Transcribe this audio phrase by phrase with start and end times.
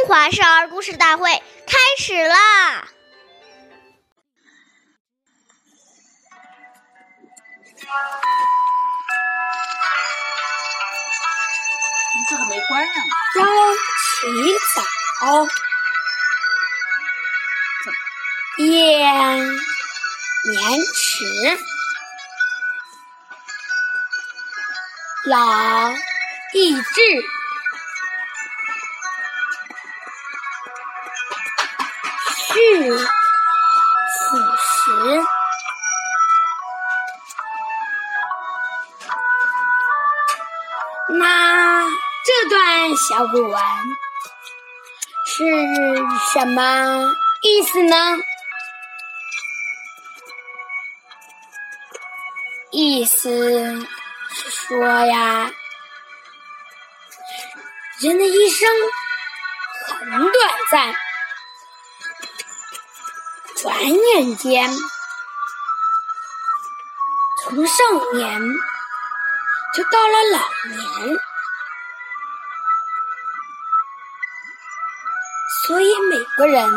[0.00, 1.30] 中华少儿故事大会
[1.66, 2.88] 开始啦！
[12.14, 12.94] 你这个没关上。
[13.34, 13.44] 早
[13.74, 14.82] 起早，
[18.56, 19.04] 夜
[20.46, 21.58] 眠迟，
[25.26, 25.92] 老
[26.54, 26.90] 易至，
[32.60, 33.06] 序子
[34.58, 35.22] 时。
[41.18, 41.88] 那
[42.24, 43.62] 这段小古文
[45.26, 45.44] 是
[46.32, 47.96] 什么意思呢？
[52.70, 53.86] 意思
[54.32, 55.50] 是说呀，
[58.00, 58.68] 人的一生
[59.88, 60.32] 很短
[60.70, 60.94] 暂，
[63.62, 64.70] 转眼间
[67.42, 68.40] 从少年
[69.74, 70.38] 就到了老
[70.74, 71.18] 年。
[75.66, 76.70] 所以每个人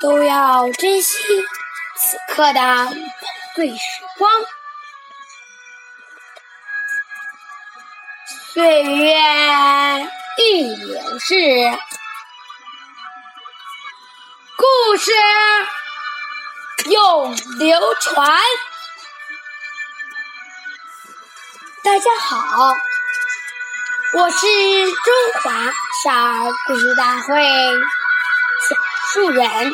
[0.00, 1.18] 都要珍惜
[1.96, 2.94] 此刻的宝
[3.54, 4.30] 贵时光。
[8.54, 9.14] 岁月
[10.36, 11.36] 易流逝，
[14.56, 15.12] 故事
[16.90, 18.40] 永流传。
[21.84, 22.74] 大家好。
[24.16, 27.44] 我是中华少儿故事大会
[28.68, 28.78] 讲
[29.12, 29.72] 述人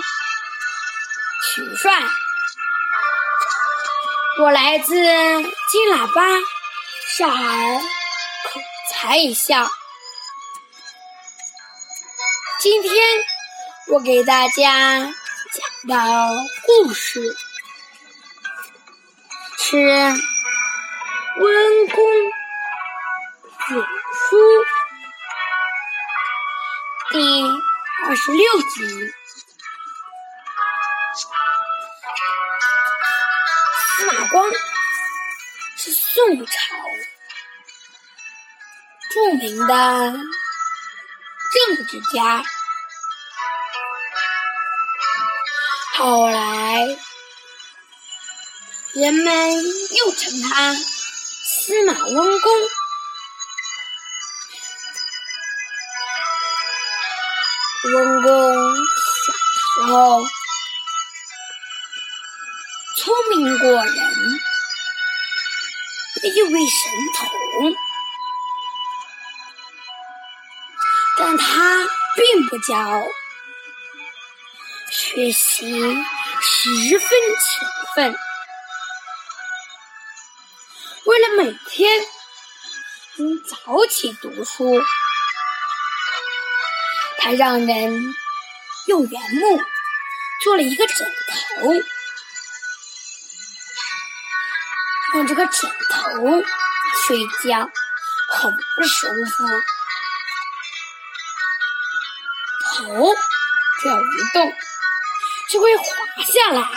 [1.43, 2.03] 曲帅，
[4.41, 6.23] 我来自金喇叭
[7.17, 7.81] 少儿
[8.53, 8.61] 口
[8.93, 9.71] 才校。
[12.61, 12.93] 今天
[13.87, 15.97] 我给大家讲的
[16.67, 17.35] 故事
[19.57, 19.79] 是
[21.39, 22.05] 温公
[23.67, 23.87] 子。
[24.29, 24.37] 书
[27.13, 27.43] 第
[28.05, 28.87] 二十六集：
[33.97, 34.53] 司马光
[35.79, 36.53] 是宋朝
[39.11, 40.21] 著名的
[41.53, 42.45] 政治家，
[45.97, 46.97] 后来
[48.95, 49.65] 人们
[49.97, 52.53] 又称他司马温公。
[57.83, 60.25] 温公小时候
[62.97, 64.41] 聪明过人，
[66.23, 67.75] 被誉为神童，
[71.23, 71.87] 但他
[72.17, 73.07] 并不骄傲，
[74.91, 75.71] 学习
[76.41, 78.17] 十分勤奋，
[81.05, 82.03] 为了每天
[83.17, 84.83] 能早起读书。
[87.19, 88.15] 他让人
[88.87, 89.63] 用原木
[90.43, 91.71] 做了一个枕头，
[95.13, 96.43] 用这个枕头
[97.05, 97.71] 睡觉
[98.31, 99.45] 很不舒服，
[102.75, 103.15] 头
[103.81, 104.53] 只要一动
[105.51, 105.85] 就会滑
[106.25, 106.69] 下来，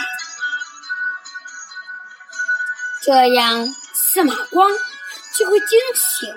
[3.02, 4.70] 这样司马光
[5.36, 6.36] 就会惊醒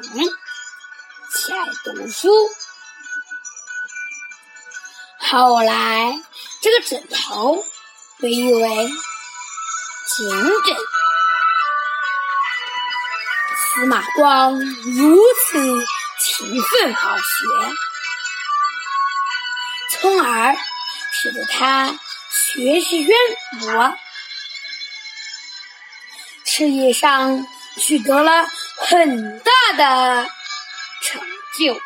[1.31, 2.29] 起来读书。
[5.19, 6.19] 后来，
[6.61, 7.65] 这个枕头
[8.19, 8.87] 被誉为
[10.15, 10.77] “警枕”。
[13.57, 15.85] 司马光如此
[16.19, 17.23] 勤奋好学，
[19.89, 20.55] 从而
[21.11, 21.99] 使得他
[22.29, 23.17] 学识渊
[23.59, 23.97] 博，
[26.45, 28.45] 事业上取得了
[28.77, 30.29] 很大的
[31.01, 31.21] 成
[31.57, 31.79] 就。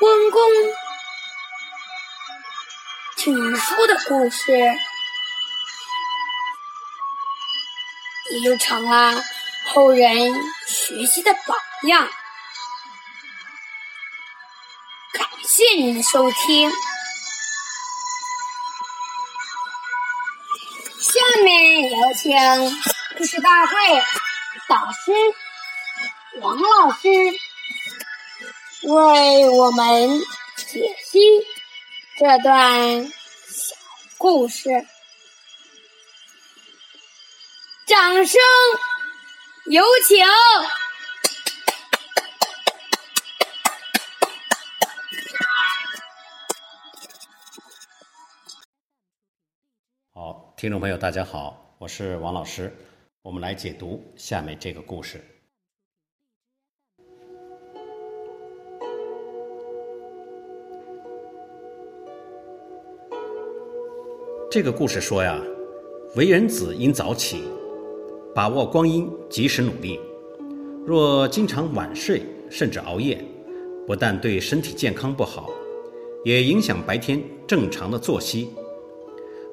[0.00, 0.42] 温公
[3.16, 4.52] 听书的故事，
[8.32, 9.22] 也就成了
[9.66, 10.34] 后人
[10.66, 12.10] 学习的榜样。
[15.54, 16.70] 谢您收听，
[20.98, 22.32] 下面有请
[23.18, 23.74] 故事大会
[24.66, 25.12] 导师
[26.40, 27.08] 王老师。
[28.84, 30.20] 为我们
[30.56, 31.20] 解析
[32.18, 33.76] 这段小
[34.16, 34.86] 故事，
[37.86, 38.40] 掌声
[39.66, 40.16] 有请。
[50.56, 52.72] 听众朋友，大家好，我是王老师，
[53.22, 55.20] 我们来解读下面这个故事。
[64.50, 65.40] 这个故事说呀，
[66.14, 67.42] 为人子应早起，
[68.34, 69.98] 把握光阴，及时努力。
[70.86, 73.24] 若经常晚睡甚至熬夜，
[73.86, 75.50] 不但对身体健康不好，
[76.24, 78.50] 也影响白天正常的作息。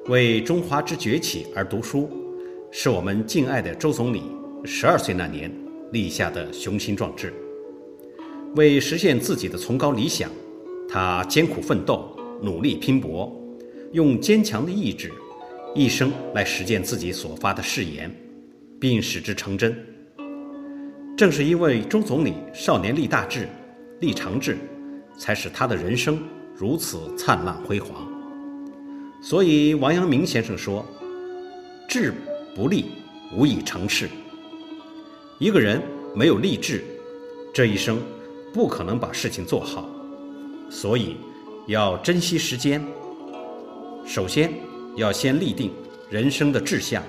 [0.08, 2.08] 为中华之崛起而读书，
[2.70, 4.22] 是我们敬爱的周总理
[4.64, 5.52] 十二岁那年
[5.92, 7.32] 立下的雄心壮志。
[8.56, 10.30] 为实现自己的崇高理想，
[10.88, 13.30] 他艰苦奋斗，努力拼搏。
[13.92, 15.12] 用坚强的意志，
[15.74, 18.10] 一生来实践自己所发的誓言，
[18.80, 19.76] 并使之成真。
[21.16, 23.46] 正是因为周总理少年立大志、
[24.00, 24.56] 立长志，
[25.18, 26.18] 才使他的人生
[26.56, 28.09] 如此灿烂辉煌。
[29.22, 30.84] 所以王阳明先生说
[31.86, 32.14] ：“志
[32.54, 32.86] 不立，
[33.36, 34.08] 无以成事。”
[35.38, 35.82] 一个人
[36.14, 36.82] 没有立志，
[37.52, 38.00] 这一生
[38.52, 39.88] 不可能把事情做好。
[40.70, 41.16] 所以
[41.66, 42.82] 要珍惜时间。
[44.06, 44.52] 首先，
[44.96, 45.70] 要先立定
[46.08, 47.02] 人生的志向。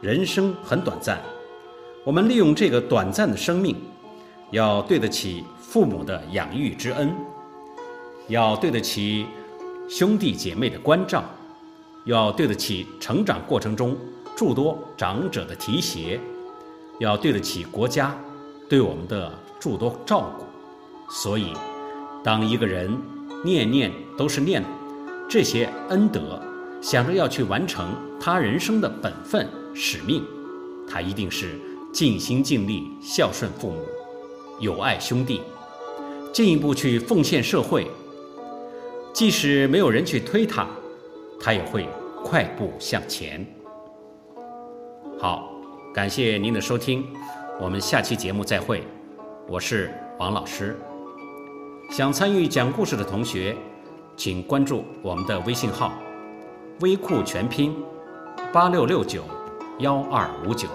[0.00, 1.20] 人生很短暂，
[2.04, 3.76] 我们利用这个短暂的生命，
[4.50, 7.14] 要对得起父母的养育之恩，
[8.28, 9.26] 要对得起
[9.88, 11.24] 兄弟姐妹的关照，
[12.06, 13.96] 要对得起成长过程中
[14.34, 16.20] 诸多长者的提携，
[16.98, 18.18] 要对得起国家
[18.68, 20.44] 对我们的诸多照顾。
[21.08, 21.52] 所以，
[22.24, 22.90] 当一个人
[23.44, 24.62] 念念都是念。
[25.28, 26.40] 这些恩德，
[26.80, 27.88] 想着要去完成
[28.20, 30.24] 他人生的本分使命，
[30.88, 31.60] 他一定是
[31.92, 33.84] 尽心尽力孝顺父母，
[34.58, 35.42] 友爱兄弟，
[36.32, 37.88] 进一步去奉献社会。
[39.16, 40.66] 即使没有人去推他，
[41.40, 41.88] 他也会
[42.22, 43.42] 快步向前。
[45.18, 45.50] 好，
[45.94, 47.02] 感谢您的收听，
[47.58, 48.82] 我们下期节目再会。
[49.48, 50.78] 我是王老师，
[51.90, 53.56] 想参与讲故事的同学。
[54.18, 55.94] 请关注我们的微信号
[56.80, 57.74] “微库全拼
[58.52, 59.22] 八六六九
[59.78, 60.68] 幺二五九”。